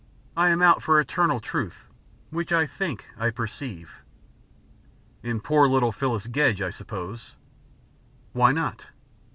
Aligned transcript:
"I 0.35 0.49
am 0.49 0.63
out 0.63 0.81
for 0.81 0.99
Eternal 0.99 1.39
Truth, 1.39 1.85
which 2.31 2.51
I 2.51 2.65
think 2.65 3.05
I 3.19 3.29
perceive." 3.29 4.01
"In 5.21 5.39
poor 5.39 5.67
little 5.67 5.91
Phyllis 5.91 6.25
Gedge, 6.25 6.59
I 6.59 6.71
suppose?" 6.71 7.35
"Why 8.33 8.51
not? 8.51 8.87